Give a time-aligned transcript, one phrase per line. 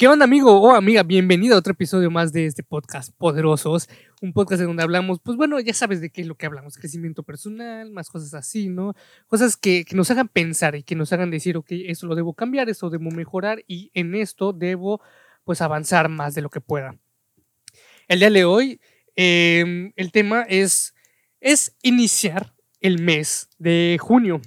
[0.00, 1.02] ¿Qué onda amigo o amiga?
[1.02, 3.86] Bienvenido a otro episodio más de este podcast Poderosos,
[4.22, 6.78] un podcast en donde hablamos, pues bueno, ya sabes de qué es lo que hablamos,
[6.78, 8.94] crecimiento personal, más cosas así, ¿no?
[9.26, 12.70] Cosas que, nos hagan pensar y que nos hagan decir, ok, esto lo debo cambiar,
[12.70, 15.02] esto debo mejorar y en esto debo
[15.44, 16.96] pues avanzar más de lo que pueda.
[18.08, 18.80] El día de hoy,
[19.16, 20.94] em, el tema es,
[21.40, 24.40] es iniciar el mes de junio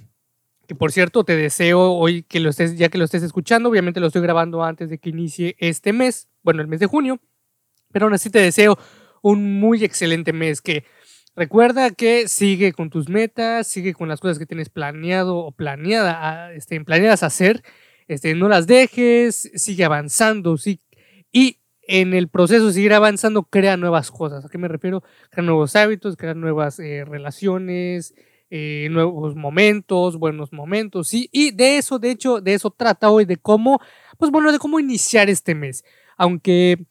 [0.66, 4.00] que por cierto te deseo hoy que lo estés, ya que lo estés escuchando, obviamente
[4.00, 7.20] lo estoy grabando antes de que inicie este mes, bueno, el mes de junio,
[7.92, 8.78] pero aún así te deseo
[9.22, 10.84] un muy excelente mes que
[11.36, 16.52] recuerda que sigue con tus metas, sigue con las cosas que tienes planeado o planeada,
[16.52, 17.62] este, planeadas hacer,
[18.08, 20.80] este, no las dejes, sigue avanzando, sí,
[21.32, 24.44] y en el proceso de seguir avanzando, crea nuevas cosas.
[24.44, 25.02] ¿A qué me refiero?
[25.30, 28.14] Crea nuevos hábitos, crea nuevas eh, relaciones,
[28.50, 33.36] eh, nuevos momentos, buenos momentos, y de eso, de hecho, de eso trata hoy, de
[33.36, 33.80] cómo,
[34.18, 35.84] pues bueno, de cómo iniciar este mes,
[36.16, 36.86] aunque,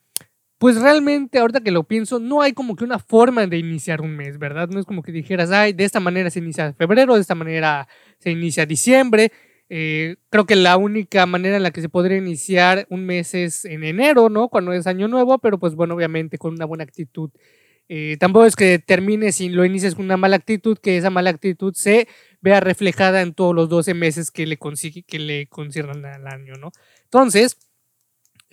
[0.57, 4.15] pues realmente, ahorita que lo pienso, no hay como que una forma de iniciar un
[4.15, 4.69] mes, ¿verdad?
[4.69, 7.87] No es como que dijeras, ay, de esta manera se inicia febrero, de esta manera
[8.19, 9.31] se inicia diciembre,
[9.69, 13.65] eh, creo que la única manera en la que se podría iniciar un mes es
[13.65, 14.49] en enero, ¿no?
[14.49, 17.31] Cuando es año nuevo, pero pues bueno, obviamente con una buena actitud
[17.89, 21.29] eh, tampoco es que termine si lo inicies con una mala actitud, que esa mala
[21.29, 22.07] actitud se
[22.41, 26.53] vea reflejada en todos los 12 meses que le, consigue, que le concierran al año,
[26.59, 26.71] ¿no?
[27.03, 27.57] Entonces,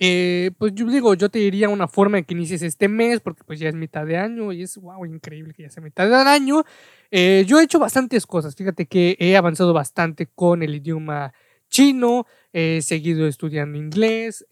[0.03, 3.43] eh, pues yo digo, yo te diría una forma en que inicies este mes, porque
[3.45, 6.15] pues ya es mitad de año y es, wow, increíble que ya sea mitad de
[6.15, 6.63] año.
[7.11, 11.33] Eh, yo he hecho bastantes cosas, fíjate que he avanzado bastante con el idioma
[11.69, 14.45] chino, he seguido estudiando inglés,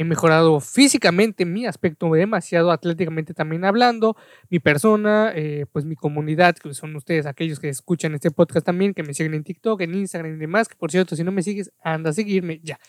[0.00, 4.16] he mejorado físicamente mi aspecto demasiado atléticamente también hablando,
[4.48, 8.94] mi persona, eh, pues mi comunidad, que son ustedes aquellos que escuchan este podcast también,
[8.94, 11.42] que me siguen en TikTok, en Instagram y demás, que por cierto, si no me
[11.42, 12.80] sigues, anda a seguirme ya.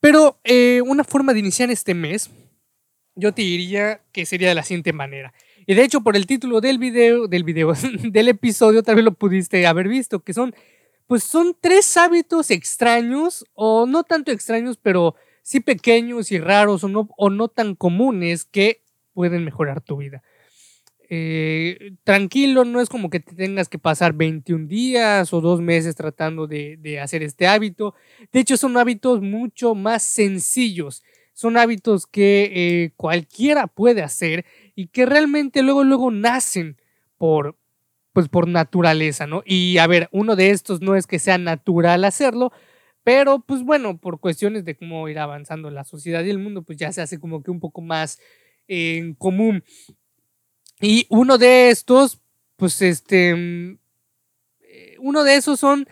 [0.00, 2.30] Pero eh, una forma de iniciar este mes,
[3.14, 5.34] yo te diría que sería de la siguiente manera.
[5.66, 7.74] Y de hecho, por el título del video, del video,
[8.10, 10.54] del episodio, tal vez lo pudiste haber visto, que son
[11.06, 16.88] pues son tres hábitos extraños, o no tanto extraños, pero sí pequeños y raros, o
[16.88, 20.22] no, o no tan comunes, que pueden mejorar tu vida.
[21.12, 25.96] Eh, tranquilo, no es como que te tengas que pasar 21 días o dos meses
[25.96, 27.94] tratando de, hacer este hábito.
[28.32, 31.02] De hecho, son hábitos mucho más sencillos.
[31.32, 34.44] Son hábitos que eh, cualquiera puede hacer
[34.76, 36.76] y que realmente luego, luego nacen
[37.18, 37.58] por,
[38.12, 39.42] pues por naturaleza, ¿no?
[39.44, 42.52] Y a ver, uno de estos no es que sea natural hacerlo,
[43.12, 46.78] pero pues bueno, por cuestiones de cómo ir avanzando la sociedad y el mundo, pues
[46.78, 48.20] ya se hace como que un poco más
[48.68, 49.64] en común.
[50.80, 52.20] Y uno de estos,
[52.54, 53.78] pues este, mm,
[54.60, 55.88] eh, uno de esos son,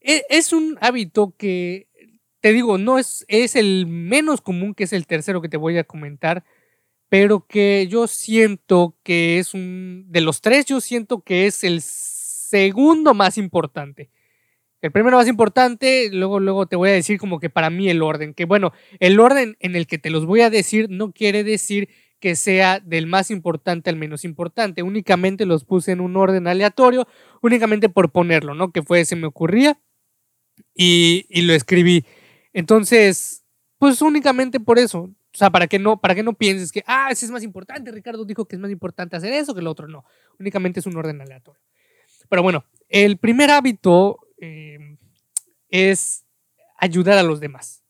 [0.00, 1.86] e, es un hábito que,
[2.40, 5.76] te digo, no es, es el menos común, que es el tercero que te voy
[5.76, 6.44] a comentar,
[7.10, 11.82] pero que yo siento que es un, de los tres, yo siento que es el
[11.82, 14.08] segundo más importante.
[14.84, 18.02] El primero más importante, luego, luego te voy a decir como que para mí el
[18.02, 21.42] orden, que bueno, el orden en el que te los voy a decir no quiere
[21.42, 21.88] decir
[22.20, 27.08] que sea del más importante al menos importante, únicamente los puse en un orden aleatorio,
[27.40, 28.72] únicamente por ponerlo, ¿no?
[28.72, 29.80] Que fue, se me ocurría
[30.74, 32.04] y, y lo escribí.
[32.52, 33.42] Entonces,
[33.78, 37.08] pues únicamente por eso, o sea, para que no, para que no pienses que, ah,
[37.10, 39.88] ese es más importante, Ricardo dijo que es más importante hacer eso que el otro.
[39.88, 40.04] No,
[40.38, 41.62] únicamente es un orden aleatorio.
[42.28, 44.96] Pero bueno, el primer hábito eh,
[45.70, 46.24] es
[46.78, 47.82] ayudar a los demás.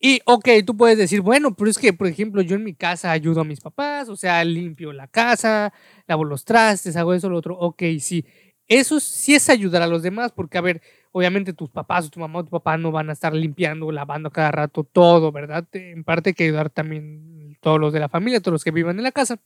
[0.00, 3.10] Y, ok, tú puedes decir, bueno, pero es que, por ejemplo, yo en mi casa
[3.10, 5.72] ayudo a mis papás, o sea, limpio la casa,
[6.06, 7.56] lavo los trastes, hago eso, lo otro.
[7.58, 8.24] Ok, sí.
[8.68, 10.82] Eso sí es ayudar a los demás, porque, a ver,
[11.12, 14.30] obviamente tus papás o tu mamá o tu papá no van a estar limpiando, lavando
[14.30, 15.66] cada rato todo, ¿verdad?
[15.72, 18.98] En parte hay que ayudar también todos los de la familia, todos los que vivan
[18.98, 19.38] en la casa.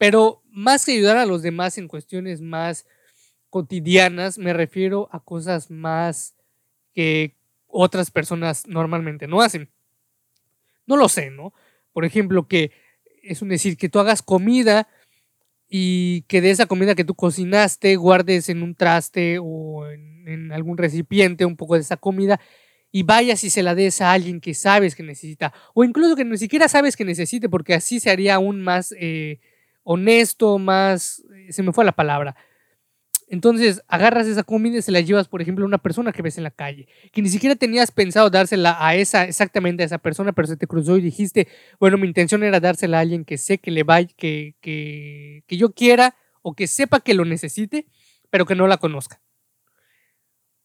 [0.00, 2.86] Pero más que ayudar a los demás en cuestiones más
[3.52, 6.34] cotidianas, me refiero a cosas más
[6.94, 7.36] que
[7.66, 9.68] otras personas normalmente no hacen.
[10.86, 11.52] No lo sé, ¿no?
[11.92, 12.72] Por ejemplo, que
[13.22, 14.88] es un decir, que tú hagas comida
[15.68, 20.78] y que de esa comida que tú cocinaste guardes en un traste o en, algún
[20.78, 22.40] recipiente un poco de esa comida
[22.90, 26.24] y vayas y se la des a alguien que sabes que necesita o incluso que
[26.24, 29.40] ni siquiera sabes que necesite porque así se haría aún más eh,
[29.82, 31.22] honesto, más...
[31.36, 32.34] Eh, se me fue la palabra
[33.32, 36.36] entonces agarras esa comida y se la llevas, por ejemplo, a una persona que ves
[36.36, 40.32] en la calle, que ni siquiera tenías pensado dársela a esa, exactamente a esa persona,
[40.32, 41.48] pero se te cruzó y dijiste,
[41.80, 45.72] bueno, mi intención era dársela a alguien que sé que le va, que, que, yo
[45.72, 47.86] quiera o que sepa que lo necesite,
[48.28, 49.22] pero que no la conozca.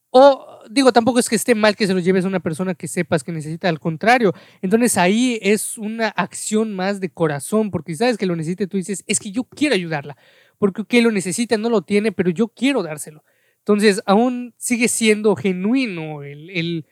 [0.09, 2.89] O digo, tampoco es que esté mal que se lo lleves a una persona que
[2.89, 4.33] sepas que necesita, al contrario.
[4.61, 9.05] Entonces ahí es una acción más de corazón, porque sabes que lo necesita, tú dices,
[9.07, 10.17] es que yo quiero ayudarla,
[10.57, 13.23] porque que lo necesita no lo tiene, pero yo quiero dárselo.
[13.59, 16.85] Entonces aún sigue siendo genuino el,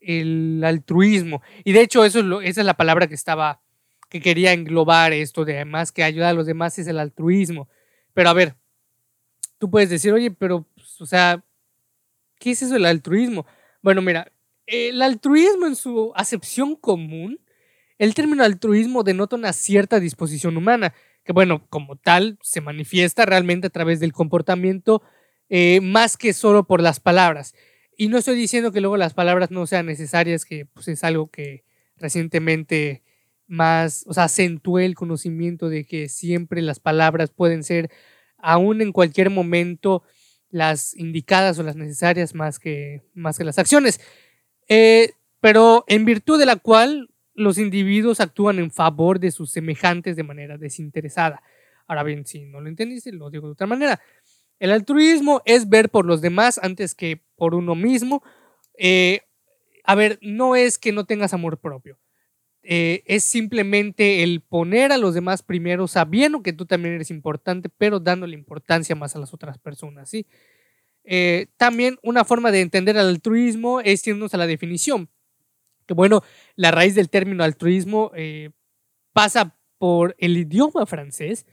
[0.00, 1.42] el, altruismo.
[1.64, 3.60] Y de hecho eso es lo, esa es la palabra que estaba,
[4.08, 7.68] que quería englobar esto de más que ayudar a los demás es el altruismo.
[8.14, 8.56] Pero a ver,
[9.58, 11.42] tú puedes decir, oye, pero, pues, o sea,
[12.38, 13.46] ¿Qué es eso del altruismo?
[13.82, 14.32] Bueno, mira,
[14.66, 17.40] el altruismo en su acepción común,
[17.98, 20.94] el término altruismo denota una cierta disposición humana,
[21.28, 25.02] que bueno, como tal, se manifiesta realmente a través del comportamiento
[25.50, 27.54] eh, más que solo por las palabras.
[27.98, 31.30] Y no estoy diciendo que luego las palabras no sean necesarias, que pues, es algo
[31.30, 31.64] que
[31.98, 33.02] recientemente
[33.46, 37.90] más, o sea, acentué el conocimiento de que siempre las palabras pueden ser,
[38.38, 40.04] aún en cualquier momento,
[40.48, 44.00] las indicadas o las necesarias más que, más que las acciones,
[44.66, 50.16] eh, pero en virtud de la cual los individuos actúan en favor de sus semejantes
[50.16, 51.42] de manera desinteresada.
[51.86, 54.00] Ahora bien, si no lo entendiste, lo digo de otra manera.
[54.58, 58.22] El altruismo es ver por los demás antes que por uno mismo.
[58.76, 59.20] Eh,
[59.84, 61.98] a ver, no es que no tengas amor propio.
[62.62, 67.70] Eh, es simplemente el poner a los demás primero, sabiendo que tú también eres importante,
[67.70, 70.26] pero dándole importancia más a las otras personas, ¿sí?
[71.04, 75.08] Eh, también una forma de entender el altruismo es irnos a la definición.
[75.88, 76.22] Que bueno,
[76.54, 78.50] la raíz del término altruismo eh,
[79.14, 81.46] pasa por el idioma francés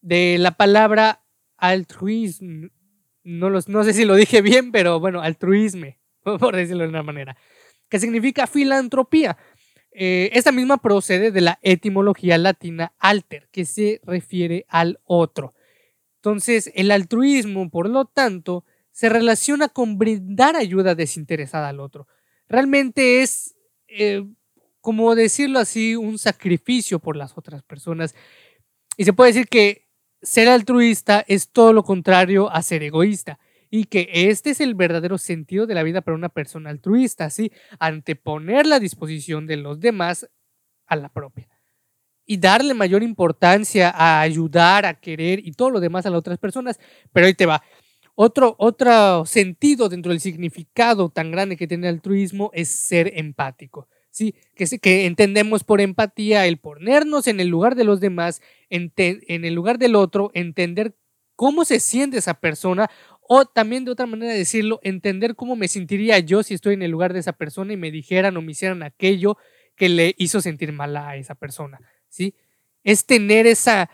[0.00, 1.22] de la palabra
[1.58, 2.70] altruisme.
[3.24, 7.02] No, los, no sé si lo dije bien, pero bueno, altruisme, por decirlo de una
[7.02, 7.36] manera,
[7.90, 9.36] que significa filantropía.
[9.92, 15.52] Eh, esta misma procede de la etimología latina alter, que se refiere al otro.
[16.16, 22.08] Entonces, el altruismo, por lo tanto, se relaciona con brindar ayuda desinteresada al otro.
[22.48, 23.53] Realmente es,
[23.96, 24.24] eh,
[24.80, 28.14] como decirlo así, un sacrificio por las otras personas.
[28.96, 29.88] Y se puede decir que
[30.22, 33.38] ser altruista es todo lo contrario a ser egoísta
[33.70, 37.50] y que este es el verdadero sentido de la vida para una persona altruista, ¿sí?
[37.78, 40.28] Anteponer la disposición de los demás
[40.86, 41.48] a la propia
[42.26, 46.38] y darle mayor importancia a ayudar, a querer y todo lo demás a las otras
[46.38, 46.78] personas.
[47.12, 47.62] Pero ahí te va.
[48.14, 53.88] Otro, otro sentido dentro del significado tan grande que tiene el altruismo es ser empático.
[54.10, 54.34] ¿sí?
[54.54, 58.40] Que, que entendemos por empatía el ponernos en el lugar de los demás,
[58.70, 58.92] en
[59.44, 60.94] el lugar del otro, entender
[61.36, 62.88] cómo se siente esa persona
[63.26, 66.82] o también de otra manera de decirlo, entender cómo me sentiría yo si estoy en
[66.82, 69.38] el lugar de esa persona y me dijeran o me hicieran aquello
[69.76, 72.34] que le hizo sentir mal a esa persona, ¿sí?
[72.84, 73.90] Es tener esa,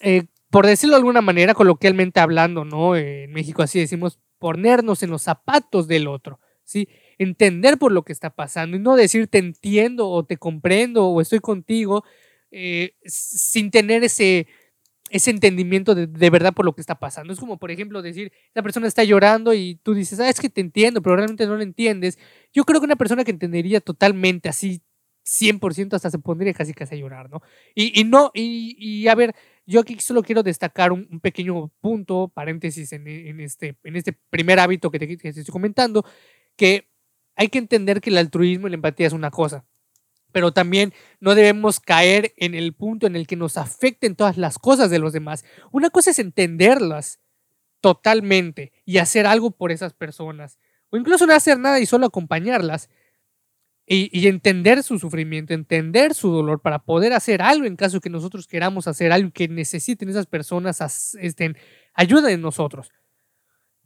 [0.00, 2.94] eh, por decirlo de alguna manera, coloquialmente hablando, ¿no?
[2.94, 6.88] en México así decimos, ponernos en los zapatos del otro, ¿sí?
[7.16, 11.22] Entender por lo que está pasando y no decir te entiendo o te comprendo o
[11.22, 12.04] estoy contigo
[12.50, 14.46] eh, sin tener ese,
[15.08, 17.32] ese entendimiento de, de, verdad por lo que está pasando.
[17.32, 20.50] Es como, por ejemplo, decir, esa persona está llorando y tú dices, ah, es que
[20.50, 22.18] te entiendo, pero realmente no lo entiendes.
[22.52, 24.82] Yo creo que una persona que entendería totalmente así,
[25.24, 27.42] 100% hasta se pondría casi casi a llorar, ¿no?
[27.74, 29.34] Y, no, y, a ver,
[29.66, 34.58] yo aquí solo quiero destacar un, pequeño punto, paréntesis en, en, este, en este primer
[34.60, 36.04] hábito que te, que te estoy comentando,
[36.56, 36.88] que
[37.36, 39.64] hay que entender que el altruismo y la empatía es una cosa
[40.32, 44.58] pero también no debemos caer en el punto en el que nos afecten todas las
[44.58, 45.44] cosas de los demás.
[45.70, 47.20] Una cosa es entenderlas
[47.80, 50.58] totalmente y hacer algo por esas personas,
[50.90, 52.88] o incluso no hacer nada y solo acompañarlas
[53.86, 58.46] y, entender su sufrimiento, entender su dolor para poder hacer algo en caso que nosotros
[58.46, 61.56] queramos hacer algo que necesiten esas personas, estén,
[61.92, 62.90] ayuda en nosotros.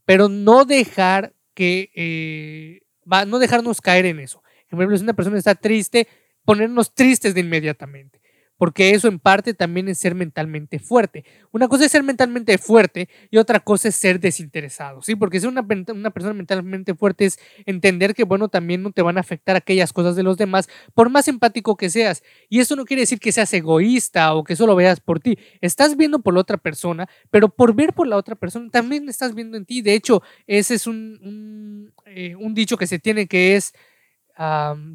[0.04, 4.42] Pero no dejar que, eh, va, no dejarnos caer en eso.
[4.68, 6.06] Por ejemplo, si una persona está triste,
[6.44, 8.15] ponernos tristes de inmediatamente,
[8.56, 11.24] porque eso en parte también es ser mentalmente fuerte.
[11.52, 15.14] Una cosa es ser mentalmente fuerte y otra cosa es ser desinteresado, ¿sí?
[15.14, 19.18] Porque ser una, una persona mentalmente fuerte es entender que, bueno, también no te van
[19.18, 22.22] a afectar aquellas cosas de los demás, por más empático que seas.
[22.48, 25.38] Y eso no quiere decir que seas egoísta o que solo veas por ti.
[25.60, 29.34] Estás viendo por la otra persona, pero por ver por la otra persona también estás
[29.34, 29.82] viendo en ti.
[29.82, 33.72] De hecho, ese es un, un, eh, un dicho que se tiene que es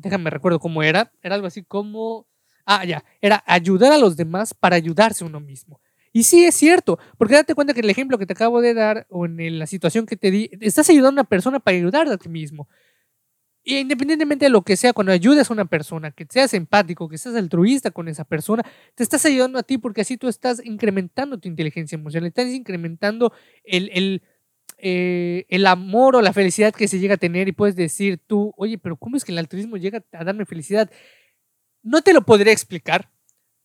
[0.02, 2.28] déjame recuerdo cómo era, era algo así como,
[2.80, 5.80] ah, ya, era ayudar a los demás para ayudarse uno mismo.
[6.14, 9.08] Y sí es cierto, porque date cuenta que el ejemplo que te acabo de dar
[9.10, 12.18] o en la situación que te di, estás ayudando a una persona para ayudar a
[12.18, 12.68] ti mismo.
[13.64, 17.18] Y independientemente de lo que sea, cuando ayudes a una persona, que seas empático, que
[17.18, 18.64] seas altruista con esa persona,
[18.96, 23.32] te estás ayudando a ti porque así tú estás incrementando tu inteligencia emocional, estás incrementando
[23.64, 24.24] el, el
[24.84, 28.52] eh, el amor o la felicidad que se llega a tener y puedes decir tú,
[28.58, 30.90] oye, pero ¿cómo es que el altruismo llega a darme felicidad?
[31.84, 33.10] No te lo podré explicar,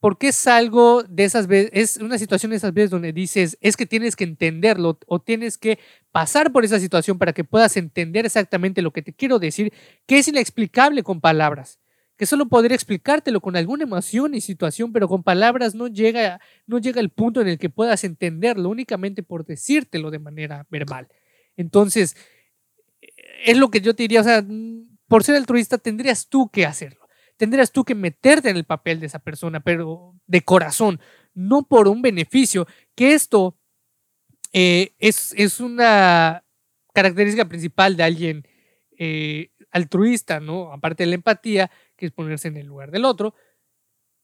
[0.01, 3.77] porque es algo de esas veces, es una situación de esas veces donde dices, es
[3.77, 5.79] que tienes que entenderlo o tienes que
[6.13, 9.73] pasar por esa situación para que puedas entender exactamente lo que te quiero decir,
[10.07, 11.79] que es inexplicable con palabras,
[12.17, 16.79] que solo podría explicártelo con alguna emoción y situación, pero con palabras no llega, no
[16.79, 21.09] llega el punto en el que puedas entenderlo únicamente por decírtelo de manera verbal.
[21.57, 22.17] Entonces,
[23.45, 24.45] es lo que yo te diría, o sea,
[25.09, 27.06] por ser altruista tendrías tú que hacerlo
[27.37, 31.01] tendrías tú que meterte en el papel de esa persona, pero de corazón,
[31.35, 33.59] no por un beneficio, que esto
[34.53, 36.45] eh, es, es, una
[36.95, 38.49] característica principal de alguien
[38.99, 40.73] eh, altruista, ¿no?
[40.73, 43.35] Aparte de la empatía, que es ponerse en el lugar del otro,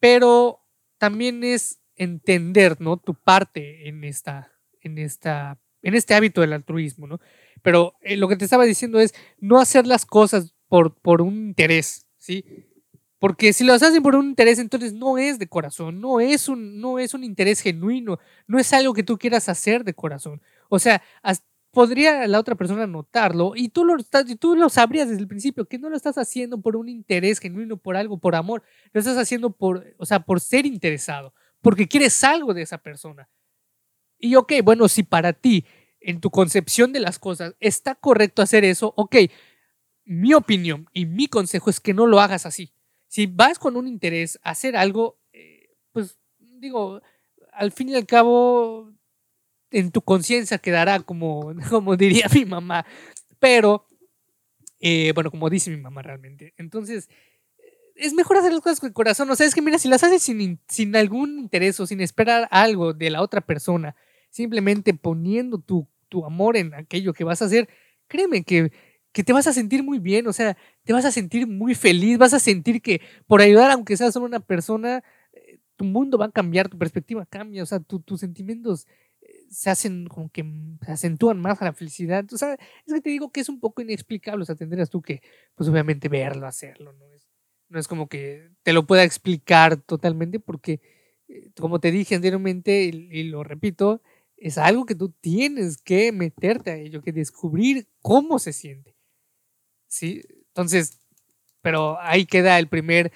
[0.00, 0.64] pero
[0.98, 2.96] también es entender, ¿no?
[2.96, 7.20] Tu parte en esta, en esta, en este hábito del altruismo, ¿no?
[7.60, 11.34] Pero eh, lo que te estaba diciendo es no hacer las cosas por, por un
[11.34, 12.71] interés, ¿sí?
[13.22, 16.80] Porque si lo hacen por un interés, entonces no es de corazón, no es un,
[16.80, 20.42] no es un interés genuino, no es algo que tú quieras hacer de corazón.
[20.68, 21.00] O sea,
[21.70, 23.94] podría la otra persona notarlo y tú lo,
[24.26, 27.38] y tú lo sabrías desde el principio, que no lo estás haciendo por un interés
[27.38, 31.86] genuino, por algo, por amor, lo estás haciendo por, o sea, por ser interesado, porque
[31.86, 33.28] quieres algo de esa persona.
[34.18, 35.64] Y ok, bueno, si para ti,
[36.00, 39.14] en tu concepción de las cosas, está correcto hacer eso, ok,
[40.06, 42.72] mi opinión y mi consejo es que no lo hagas así
[43.12, 47.02] si vas con un interés a hacer algo, eh, pues digo,
[47.52, 48.90] al fin y al cabo,
[49.70, 52.86] en tu conciencia quedará como, como diría mi mamá,
[53.38, 53.86] pero,
[54.80, 56.54] eh, bueno, como dice mi mamá realmente.
[56.56, 57.10] Entonces,
[57.96, 59.28] es mejor hacer las cosas con el corazón.
[59.30, 62.48] O sea, es que mira, si las haces sin, sin algún interés o sin esperar
[62.50, 63.94] algo de la otra persona,
[64.30, 67.68] simplemente poniendo tu, tu amor en aquello que vas a hacer,
[68.08, 68.72] créeme que
[69.12, 72.18] que te vas a sentir muy bien, o sea, te vas a sentir muy feliz,
[72.18, 76.26] vas a sentir que por ayudar, aunque seas solo una persona, eh, tu mundo va
[76.26, 78.86] a cambiar, tu perspectiva cambia, o sea, tus sentimientos
[79.20, 80.44] eh, se hacen como que
[80.84, 82.24] se acentúan más a la felicidad.
[82.32, 82.54] O sea,
[82.86, 85.20] es que te digo que es un poco inexplicable, o sea, tendrías tú que,
[85.54, 87.12] pues obviamente verlo, hacerlo, ¿no?
[87.12, 87.28] Es,
[87.68, 90.80] no es como que te lo pueda explicar totalmente porque,
[91.28, 94.02] eh, como te dije anteriormente y lo repito,
[94.42, 98.96] es algo que tú tienes que meterte a ello, que descubrir cómo se siente.
[99.92, 100.22] ¿Sí?
[100.48, 100.98] Entonces,
[101.60, 103.12] pero ahí queda el primer,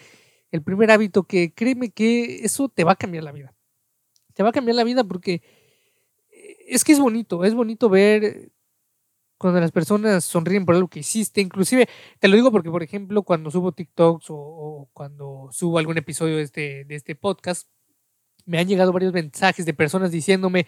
[0.53, 3.55] el primer hábito que créeme que eso te va a cambiar la vida.
[4.35, 5.43] Te va a cambiar la vida porque
[6.31, 8.53] eh, es que es bonito, es bonito ver
[9.39, 11.41] cuando las personas sonríen por algo que hiciste.
[11.41, 16.37] Inclusive, te lo digo porque, por ejemplo, cuando subo TikToks o, cuando subo algún episodio
[16.37, 17.69] de este, de este podcast,
[18.45, 20.67] me han llegado varios mensajes de personas diciéndome,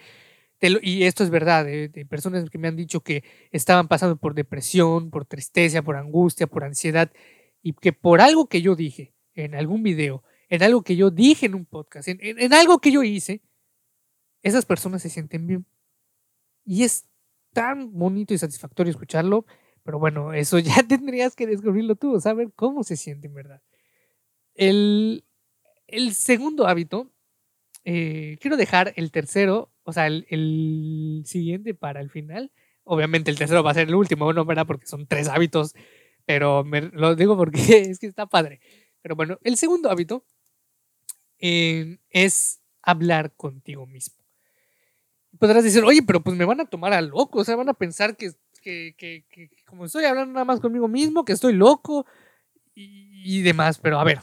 [0.61, 5.09] y esto es verdad, de, personas que me han dicho que estaban pasando por depresión,
[5.09, 7.11] por tristeza, por angustia, por ansiedad,
[7.61, 11.45] y que por algo que yo dije en algún video, en algo que yo dije
[11.45, 13.41] en un podcast, en, algo que yo hice,
[14.41, 15.65] esas personas se sienten bien.
[16.65, 17.07] Y es
[17.53, 19.45] tan bonito y satisfactorio escucharlo,
[19.83, 23.61] pero bueno, eso ya tendrías que descubrirlo tú, saber cómo se siente en verdad.
[24.55, 25.23] El,
[25.87, 27.11] el segundo hábito,
[27.85, 32.51] eh, quiero dejar el tercero o sea, el, siguiente para el final.
[32.83, 34.65] Obviamente el tercero va a ser el último, no, ¿verdad?
[34.65, 35.73] Porque son tres hábitos,
[36.25, 38.61] pero lo digo porque es que está padre.
[39.01, 40.25] Pero bueno, el segundo hábito
[41.39, 44.23] eh, es hablar contigo mismo.
[45.39, 47.73] Podrás decir, oye, pero pues me van a tomar a loco, o sea, van a
[47.73, 48.31] pensar que,
[48.61, 52.05] que, que, como estoy hablando nada más conmigo mismo, que estoy loco
[52.75, 54.21] y, demás, pero a ver,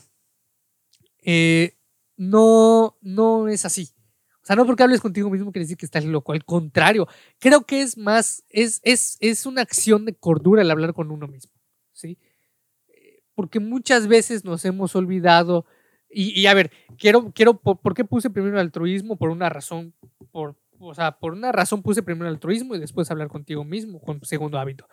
[1.23, 1.77] eh,
[2.17, 3.96] no, no es así.
[4.47, 7.09] O sea, no porque hables contigo mismo quiere decir que estás loco, al contrario,
[7.41, 11.26] creo que es más, es, es, es una acción de cordura el hablar con uno
[11.26, 11.53] mismo,
[11.93, 12.17] ¿sí?
[13.35, 15.67] Porque muchas veces nos hemos olvidado,
[16.09, 19.17] y, a ver, quiero, quiero, por, qué puse primero el altruismo?
[19.17, 19.95] Por una razón,
[20.31, 24.00] por, o sea, por una razón puse primero el altruismo y después hablar contigo mismo,
[24.00, 24.87] con segundo hábito.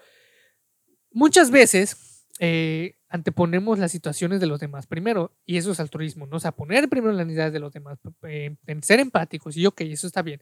[1.11, 6.37] Muchas veces eh, anteponemos las situaciones de los demás primero, y eso es altruismo, ¿no?
[6.37, 10.07] O sea, poner primero las necesidades de los demás, en ser empáticos, y ok, eso
[10.07, 10.41] está bien.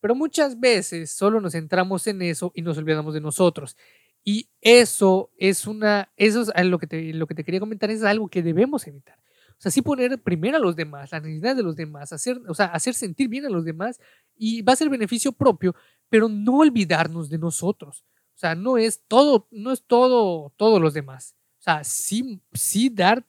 [0.00, 3.76] Pero muchas veces solo nos centramos en eso y nos olvidamos de nosotros.
[4.24, 8.02] Y eso es una, eso es lo que te, lo que te quería comentar, es
[8.02, 9.18] algo que debemos evitar.
[9.60, 12.54] O sea, sí poner primero a los demás, las necesidades de los demás, hacer, o
[12.54, 14.00] sea, hacer sentir bien a los demás
[14.34, 15.74] y va a ser beneficio propio,
[16.08, 18.04] pero no olvidarnos de nosotros.
[18.40, 21.36] O sea, no es todo, no es todo, todos los demás.
[21.58, 23.26] O sea, sí, sí dar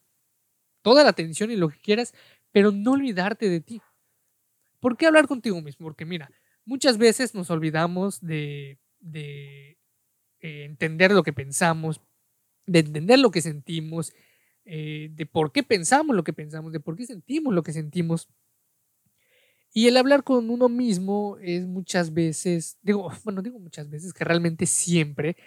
[0.81, 2.13] toda la atención y lo que quieras,
[2.53, 3.81] pero no olvidarte de ti.
[4.79, 5.85] ¿Por qué hablar contigo mismo?
[5.85, 6.31] Porque mira,
[6.63, 8.79] muchas veces nos olvidamos de,
[9.13, 9.75] eh,
[10.39, 11.99] entender lo que pensamos,
[12.65, 14.13] de entender lo que sentimos,
[14.63, 18.29] eh, de por qué pensamos lo que pensamos, de por qué sentimos lo que sentimos.
[19.73, 24.23] Y el hablar con uno mismo es muchas veces, digo, bueno, digo muchas veces que
[24.25, 25.37] realmente siempre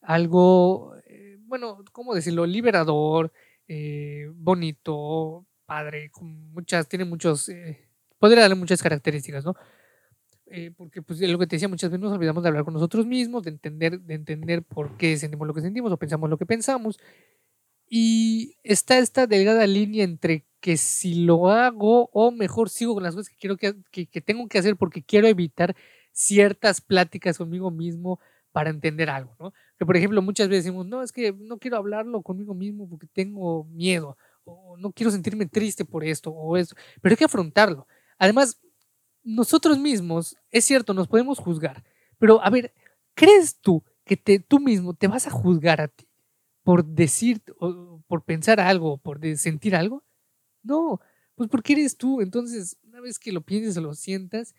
[0.00, 2.46] algo, eh, bueno, ¿cómo decirlo?
[2.46, 3.32] Liberador,
[3.68, 7.50] eh, bonito, padre, con muchas, tiene muchos,
[8.18, 9.54] podría darle muchas características, ¿no?
[10.76, 13.42] porque pues lo que te decía muchas veces nos olvidamos de hablar con nosotros mismos,
[13.42, 17.00] de entender, de entender por qué sentimos lo que sentimos o pensamos lo que pensamos
[17.88, 23.14] y está esta delgada línea entre que si lo hago o mejor sigo con las
[23.14, 25.76] cosas que quiero que, que, tengo que hacer porque quiero evitar
[26.10, 28.18] ciertas pláticas conmigo mismo
[28.50, 29.52] para entender algo, ¿no?
[29.78, 33.06] Que por ejemplo muchas veces decimos, no, es que no quiero hablarlo conmigo mismo porque
[33.06, 37.86] tengo miedo, o no quiero sentirme triste por esto o esto, pero hay que afrontarlo.
[38.18, 38.60] Además,
[39.22, 41.84] nosotros mismos, es cierto, nos podemos juzgar,
[42.18, 42.74] pero a ver,
[43.14, 46.08] ¿crees tú que te, tú mismo te vas a juzgar a ti?
[46.64, 50.02] por decir, o por pensar algo, por sentir algo.
[50.66, 51.00] No,
[51.34, 52.20] pues porque eres tú.
[52.20, 54.54] Entonces, una vez que lo pienses o lo sientas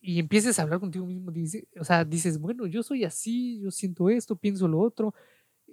[0.00, 1.32] y empieces a hablar contigo mismo,
[1.78, 5.14] o sea, dices, bueno, yo soy así, yo siento esto, pienso lo otro.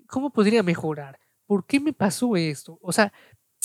[0.08, 1.20] ¿Cómo podría mejorar?
[1.46, 2.78] ¿Por qué me pasó esto?
[2.82, 3.14] O sea,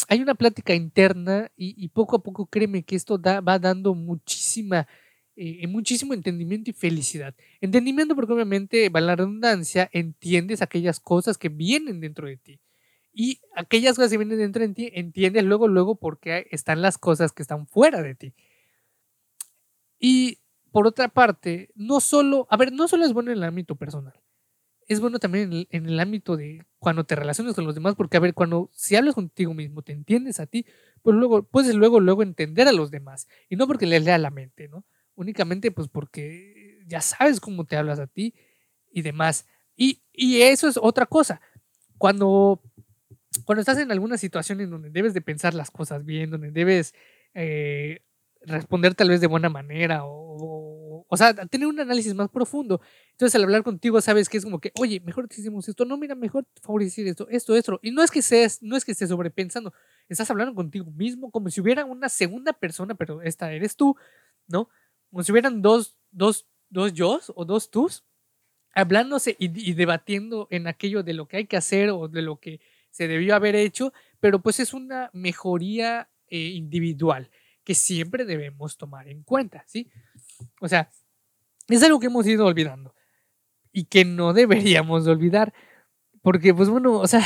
[0.08, 4.86] hay una plática interna y, poco a poco créeme que esto va dando muchísima
[5.34, 7.34] eh, muchísimo entendimiento y felicidad.
[7.60, 12.60] Entendimiento porque obviamente, va la redundancia, entiendes aquellas cosas que vienen dentro de ti.
[13.12, 16.98] Y aquellas cosas que vienen dentro de ti, entiendes luego, luego por qué están las
[16.98, 18.34] cosas que están fuera de ti.
[19.98, 20.38] Y
[20.70, 24.18] por otra parte, no solo, a ver, no solo es bueno en el ámbito personal,
[24.88, 28.20] es bueno también en el, ámbito de cuando te relacionas con los demás, porque a
[28.20, 30.66] ver, cuando si hablas contigo mismo, te entiendes a ti,
[31.02, 33.28] pues luego puedes luego, luego entender a los demás.
[33.48, 34.84] Y no porque les lea la mente, ¿no?
[35.14, 38.34] únicamente pues porque ya sabes cómo te hablas a ti
[38.90, 39.46] y demás.
[39.76, 41.40] Y, eso es otra cosa.
[41.98, 42.60] Cuando,
[43.44, 46.94] cuando estás en alguna situación en donde debes de pensar las cosas bien, donde debes
[47.34, 48.02] eh,
[48.42, 52.80] responder tal vez de buena manera o, o, sea, tener un análisis más profundo.
[53.12, 55.96] Entonces al hablar contigo sabes que es como que, oye, mejor te hicimos esto, no,
[55.96, 57.80] mira, mejor favorecer esto, esto, esto.
[57.82, 59.72] Y no es que estés, no es que estés sobrepensando,
[60.08, 63.96] estás hablando contigo mismo como si hubiera una segunda persona, pero esta eres tú,
[64.48, 64.68] ¿no?
[65.12, 68.02] como si hubieran dos, dos, dos yo o dos tus
[68.74, 72.60] hablándose y, debatiendo en aquello de lo que hay que hacer o de lo que
[72.92, 77.28] se debió haber hecho, pero pues es una mejoría eh, individual
[77.64, 79.90] que siempre debemos tomar en cuenta, ¿sí?
[80.60, 80.88] O sea,
[81.68, 82.94] es algo que hemos ido olvidando
[83.72, 85.52] y que no deberíamos olvidar,
[86.22, 87.24] porque pues bueno, o sea,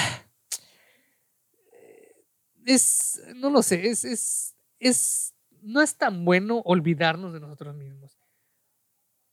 [2.64, 8.16] es, no lo sé, es, es, es no es tan bueno olvidarnos de nosotros mismos.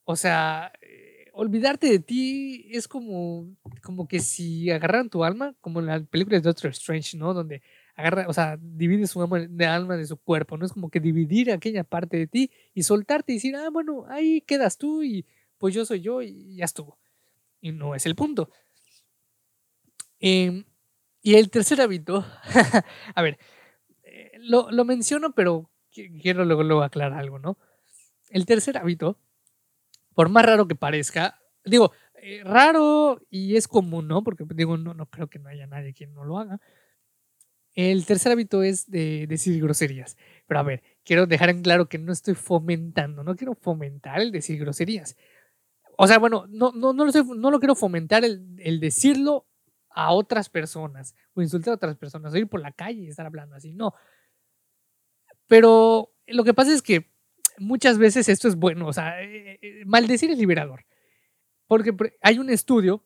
[0.04, 3.48] O sea, eh, olvidarte de ti es como,
[3.82, 7.34] como que si agarraran tu alma, como en las películas de Doctor Strange, ¿no?
[7.34, 7.62] Donde
[7.96, 10.66] agarra, o sea, divide su alma de alma de su cuerpo, ¿no?
[10.66, 14.42] Es como que dividir aquella parte de ti y soltarte y decir, ah, bueno, ahí
[14.42, 15.26] quedas tú y
[15.58, 17.00] pues yo soy yo y ya estuvo.
[17.62, 18.50] Y no es el punto.
[20.20, 20.66] Em,
[21.22, 22.26] y el tercer hábito,
[23.16, 23.40] a ver,
[24.04, 27.58] eh, lo, lo menciono, pero quiero luego, luego aclarar algo, ¿no?
[28.30, 29.18] El tercer hábito,
[30.14, 34.24] por más raro que parezca, digo, eh, raro y es común, ¿no?
[34.24, 36.60] Porque digo, no, no creo que no haya nadie quien no lo haga.
[37.76, 40.16] El tercer hábito es de decir groserías.
[40.48, 44.32] Pero a ver, quiero dejar en claro que no estoy fomentando, no quiero fomentar el
[44.32, 45.18] decir groserías.
[45.98, 49.48] O sea, bueno, no, no, no, lo, no lo quiero fomentar el, el, decirlo
[49.90, 53.26] a otras personas o insultar a otras personas o ir por la calle y estar
[53.26, 53.74] hablando así.
[53.74, 53.94] No,
[55.48, 57.13] pero lo que pasa es que
[57.58, 60.86] muchas veces esto es bueno, o sea, eh, eh, maldecir es liberador.
[61.68, 63.04] Porque hay un estudio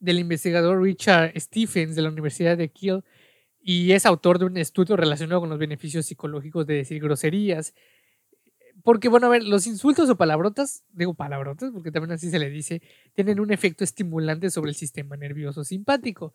[0.00, 3.04] del investigador Richard Stephens de la Universidad de Kiel
[3.60, 7.74] y es autor de un estudio relacionado con los beneficios psicológicos de decir groserías.
[8.84, 12.50] Porque, bueno, a ver, los insultos o palabrotas, digo palabrotas porque también así se le
[12.50, 12.82] dice,
[13.14, 16.34] tienen un efecto estimulante sobre el sistema nervioso simpático.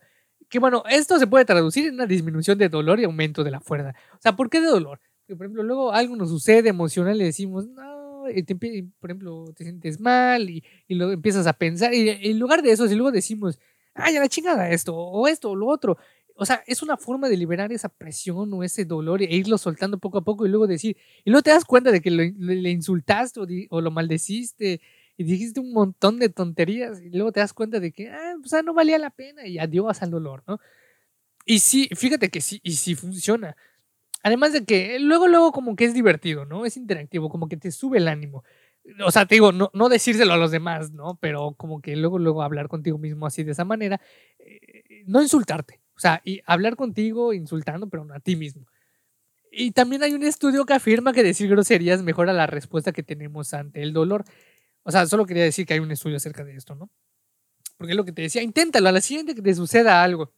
[0.49, 3.61] Que, bueno, esto se puede traducir en una disminución de dolor y aumento de la
[3.61, 3.93] fuerza.
[4.13, 4.99] O sea, ¿por qué de dolor?
[5.35, 9.99] Por ejemplo, luego algo nos sucede emocional y decimos, no, y por ejemplo, te sientes
[9.99, 11.93] mal y, y lo empiezas a pensar.
[11.93, 13.59] Y en lugar de eso, si luego decimos,
[13.93, 15.97] ay, a la chingada esto, o esto, o lo otro.
[16.35, 19.99] O sea, es una forma de liberar esa presión o ese dolor e irlo soltando
[19.99, 23.39] poco a poco y luego decir, y luego te das cuenta de que le insultaste
[23.69, 24.81] o, lo maldeciste
[25.17, 28.47] y dijiste un montón de tonterías y luego te das cuenta de que, ah, o
[28.47, 30.59] sea, no valía la pena y adiós al dolor, ¿no?
[31.45, 33.55] Y sí, fíjate que sí, y sí funciona.
[34.23, 36.65] Además de que luego, luego como que es divertido, ¿no?
[36.65, 38.43] Es interactivo, como que te sube el ánimo.
[39.05, 41.17] o sea, te digo, no, no decírselo a los demás, ¿no?
[41.21, 44.01] Pero como que luego, luego hablar contigo mismo así de esa manera,
[44.39, 48.65] eh, no insultarte, o sea, y hablar contigo insultando, pero no a ti mismo.
[49.51, 53.53] Y también hay un estudio que afirma que decir groserías mejora la respuesta que tenemos
[53.53, 54.23] ante el dolor.
[54.83, 56.89] O sea, solo quería decir que hay un estudio acerca de esto, ¿no?
[57.77, 60.33] Porque es lo que te decía, inténtalo, a la siguiente que te suceda algo,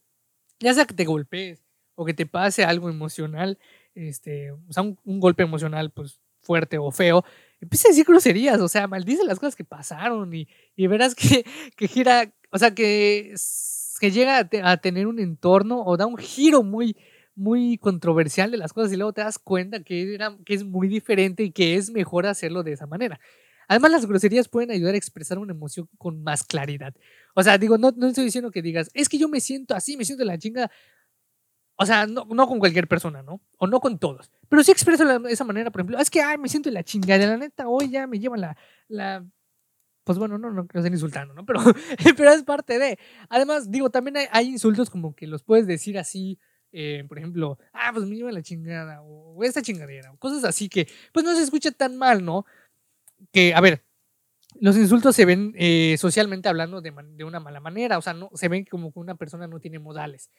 [0.60, 1.63] ya sea que te golpees
[1.94, 3.58] o que te pase algo emocional,
[3.94, 7.24] este, o sea, un, golpe emocional, pues fuerte o feo,
[7.60, 11.44] empieza a decir groserías, o sea, maldice las cosas que pasaron y, y verás que,
[11.76, 13.34] que gira, o sea, que,
[14.00, 16.96] que llega a, tener un entorno o da un giro muy,
[17.34, 20.88] muy controversial de las cosas y luego te das cuenta que, era, que es muy
[20.88, 23.20] diferente y que es mejor hacerlo de esa manera.
[23.68, 26.94] Además, las groserías pueden ayudar a expresar una emoción con más claridad.
[27.34, 29.96] O sea, digo, no, no estoy diciendo que digas, es que yo me siento así,
[29.96, 30.70] me siento la chinga.
[31.76, 33.40] O sea, no, no con cualquier persona, ¿no?
[33.58, 34.30] O no con todos.
[34.48, 37.18] Pero sí expreso de esa manera, por ejemplo, es que, ay, me siento la chinga
[37.18, 38.56] de la neta, hoy ya me llevan la,
[38.88, 39.24] la
[40.04, 41.44] pues bueno, no, no, no estén insultando, ¿no?
[41.44, 41.60] Pero,
[42.16, 42.98] pero es parte de.
[43.28, 46.38] Además, digo, también hay, hay, insultos como que los puedes decir así,
[46.72, 50.68] eh, por ejemplo, ah, pues me lleva la chingada, o esta chingadera, o cosas así
[50.68, 52.44] que, pues no se escucha tan mal, ¿no?
[53.32, 53.82] Que, a ver,
[54.60, 58.30] los insultos se ven eh, socialmente hablando de, de, una mala manera, o sea, no,
[58.34, 60.30] se ven como que una persona no tiene modales.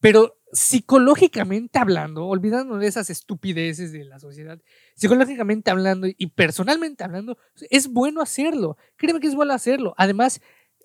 [0.00, 4.60] Pero psicológicamente hablando, olvidando de esas estupideces de la sociedad,
[4.94, 7.36] psicológicamente hablando y personalmente hablando,
[7.70, 8.76] es bueno hacerlo.
[8.96, 9.94] Créeme que es bueno hacerlo.
[9.96, 10.40] Además,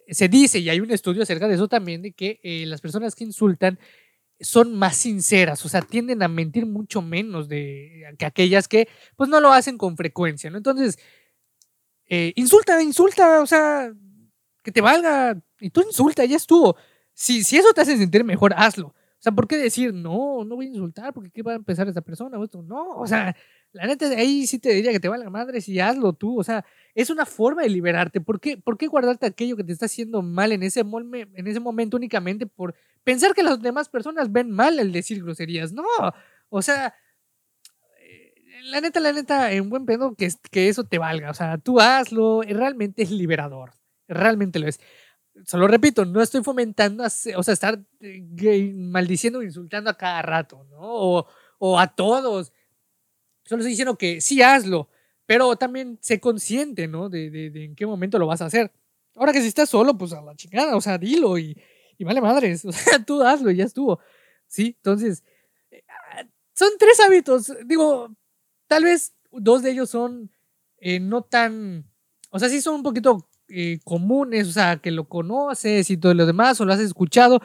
[0.07, 3.15] se dice, y hay un estudio acerca de eso también, de que eh, las personas
[3.15, 3.79] que insultan
[4.39, 9.29] son más sinceras, o sea, tienden a mentir mucho menos de, que aquellas que pues
[9.29, 10.57] no lo hacen con frecuencia, ¿no?
[10.57, 10.97] Entonces,
[12.07, 13.93] eh, insulta, insulta, o sea,
[14.61, 16.75] que te valga, y tú insulta, ya estuvo.
[17.13, 18.93] Si, si eso te hace sentir mejor, hazlo.
[19.23, 21.87] O sea, ¿por qué decir, no, no voy a insultar, porque qué va a empezar
[21.87, 22.37] esa persona?
[22.37, 22.61] O esto?
[22.61, 23.33] No, o sea,
[23.71, 26.37] la neta, ahí sí te diría que te valga madre si hazlo tú.
[26.37, 28.19] O sea, es una forma de liberarte.
[28.19, 31.61] ¿Por qué, ¿Por qué guardarte aquello que te está haciendo mal en ese, en ese
[31.61, 35.71] momento únicamente por pensar que las demás personas ven mal el decir groserías?
[35.71, 35.85] No,
[36.49, 36.93] o sea,
[38.01, 38.33] eh,
[38.63, 41.29] la neta, la neta, en buen pedo que, que eso te valga.
[41.29, 43.71] O sea, tú hazlo, realmente es liberador.
[44.09, 44.81] Realmente lo es.
[45.45, 50.63] Solo repito, no estoy fomentando, o sea, estar eh, maldiciendo o insultando a cada rato,
[50.69, 50.77] ¿no?
[50.79, 51.27] O,
[51.59, 52.51] o a todos
[53.45, 54.89] Solo estoy diciendo que sí hazlo,
[55.25, 57.09] pero también sé consciente, ¿no?
[57.09, 58.71] De, de, en qué momento lo vas a hacer.
[59.15, 61.57] Ahora que si estás solo, pues a la chingada, o sea, dilo y,
[61.97, 63.99] y vale madres, o sea, tú hazlo y ya estuvo.
[64.47, 65.23] Sí, entonces,
[65.71, 65.83] eh,
[66.53, 68.15] son tres hábitos, digo,
[68.67, 70.31] tal vez dos de ellos son
[70.77, 71.85] eh, no tan,
[72.29, 76.13] o sea, sí son un poquito eh, comunes, o sea, que lo conoces y todo
[76.13, 77.41] lo demás, o lo has escuchado,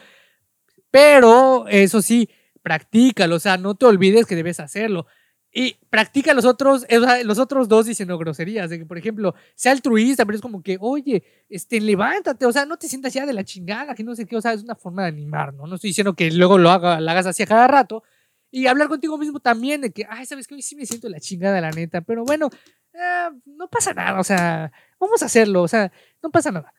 [0.91, 2.31] pero eso sí,
[2.63, 5.07] practícalo, o sea, no te olvides que debes hacerlo.
[5.53, 6.87] Y practica los otros,
[7.25, 10.77] los otros dos diciendo groserías, de que, por ejemplo, sea altruista, pero es como que,
[10.81, 14.27] oye, este, levántate, o sea, no te sientas ya de la chingada, que no sé
[14.27, 15.67] qué, o sea, es una forma de animar, ¿no?
[15.67, 18.03] No estoy diciendo que luego lo, haga, hagas así a cada rato.
[18.51, 21.13] Y hablar contigo mismo también de que, ay, sabes que hoy sí me siento de
[21.13, 22.51] la chingada, la neta, pero bueno,
[22.95, 26.73] eh, no pasa nada, o sea, vamos a hacerlo, o sea, no pasa nada.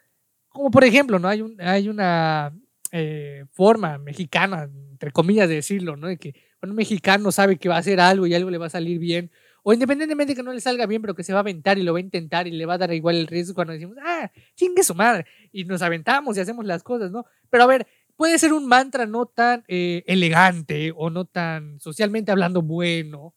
[0.50, 1.28] Como por ejemplo, ¿no?
[1.28, 2.54] Hay, un, hay una
[2.92, 6.08] eh, forma mexicana, entre comillas, de decirlo, ¿no?
[6.08, 8.70] De que un mexicano sabe que va a hacer algo y algo le va a
[8.70, 9.32] salir bien,
[9.64, 11.84] o independientemente de que no le salga bien, pero que se va a aventar y
[11.84, 14.32] lo va a intentar y le va a dar igual el riesgo cuando decimos, ah,
[14.56, 17.26] chingue su madre, y nos aventamos y hacemos las cosas, ¿no?
[17.50, 22.32] Pero a ver, puede ser un mantra no tan eh, elegante o no tan socialmente
[22.32, 23.36] hablando bueno,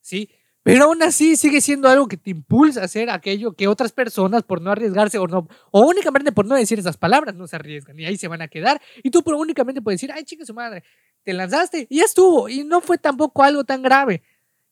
[0.00, 0.30] ¿sí?
[0.64, 4.42] Pero aún así sigue siendo algo que te impulsa a hacer aquello que otras personas
[4.44, 8.00] por no arriesgarse o no, o únicamente por no decir esas palabras no se arriesgan
[8.00, 8.80] y ahí se van a quedar.
[9.02, 10.82] Y tú por únicamente puedes decir, ay, chingue su madre,
[11.22, 12.48] te lanzaste y ya estuvo.
[12.48, 14.22] Y no fue tampoco algo tan grave.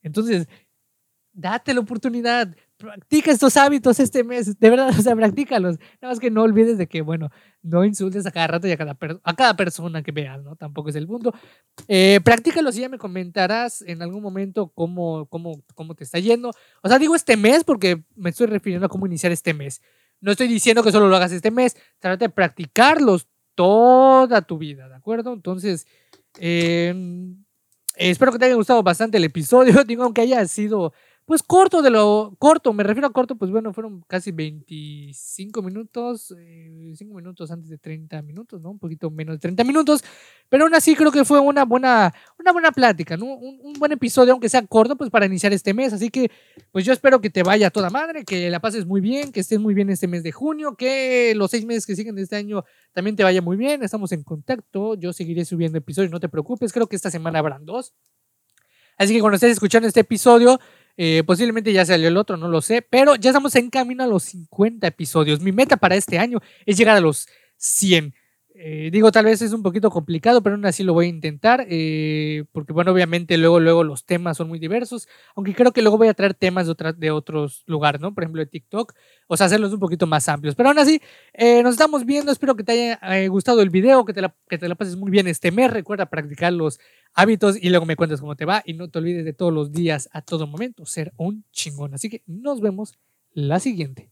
[0.02, 0.48] Entonces,
[1.35, 5.79] date la oportunidad, practica estos hábitos este mes, de verdad, o sea, practícalos.
[6.01, 7.31] Nada más que no olvides de que, bueno,
[7.62, 10.57] no insultes a cada rato y a cada, a cada persona que veas, ¿no?
[10.57, 11.33] Tampoco es el mundo.
[11.87, 16.51] Eh, practícalos y ya me comentarás en algún momento cómo, cómo, cómo te está yendo.
[16.83, 19.81] O sea, digo este mes porque me estoy refiriendo a cómo iniciar este mes.
[20.21, 24.88] No estoy diciendo que solo lo hagas este mes, trata de practicarlos toda tu vida,
[24.88, 25.33] ¿de acuerdo?
[25.33, 25.87] Entonces,
[26.38, 26.95] eh,
[27.97, 30.92] espero que te haya gustado bastante el episodio, digo, aunque haya sido
[31.25, 36.35] pues corto de lo corto, me refiero a corto, pues bueno, fueron casi 25 minutos,
[36.37, 38.71] eh, 5 minutos antes de 30 minutos, ¿no?
[38.71, 40.03] Un poquito menos de 30 minutos,
[40.49, 43.27] pero aún así creo que fue una buena, una buena plática, ¿no?
[43.27, 46.31] Un, buen episodio, aunque sea corto, pues para iniciar este mes, así que
[46.73, 49.59] pues yo espero que te vaya toda madre, que la pases muy bien, que estés
[49.61, 52.65] muy bien este mes de junio, que los seis meses que siguen de este año
[52.93, 56.73] también te vaya muy bien, estamos en contacto, yo seguiré subiendo episodios, no te preocupes,
[56.73, 57.95] creo que esta semana habrán dos.
[58.98, 60.59] Así que cuando estés escuchando este episodio,
[60.98, 64.07] Eh, posiblemente ya salió el otro, no lo sé, pero ya estamos en camino a
[64.07, 65.40] los 50 episodios.
[65.40, 68.14] Mi meta para este año es llegar a los 100.
[68.64, 71.66] Eh, digo, tal vez es un poquito complicado, pero aún así lo voy a intentar,
[71.68, 75.98] eh, porque bueno, obviamente luego, luego los temas son muy diversos, aunque creo que luego
[75.98, 78.14] voy a traer temas de, de otros lugares, ¿no?
[78.14, 78.92] Por ejemplo, de TikTok,
[79.27, 80.55] o sea, hacerlos un poquito más amplios.
[80.55, 81.01] Pero aún así,
[81.33, 84.68] eh, nos estamos viendo, espero que te haya gustado el video, que te, que te
[84.68, 86.79] la pases muy bien este mes, recuerda practicar los
[87.14, 89.72] hábitos y luego me cuentas cómo te va y no te olvides de todos los
[89.72, 91.94] días, a todo momento, ser un chingón.
[91.94, 92.96] Así que nos vemos
[93.33, 94.12] la siguiente.